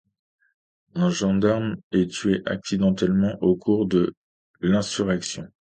Un 0.95 1.09
gendarme 1.11 1.75
est 1.91 2.09
tué 2.09 2.41
accidentellement 2.47 3.35
au 3.41 3.55
cours 3.55 3.85
de 3.85 4.15
l’insurrection. 4.59 5.47